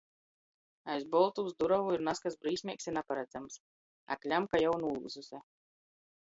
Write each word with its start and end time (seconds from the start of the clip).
Aiz 0.93 1.03
boltūs 1.15 1.53
durovu 1.63 1.93
ir 1.97 2.03
nazkas 2.07 2.37
brīsmeigs 2.45 2.89
i 2.93 2.95
naparadzams, 2.97 3.59
a 4.15 4.19
kļamka 4.25 4.63
jau 4.65 4.73
nūlyuzuse. 4.87 5.45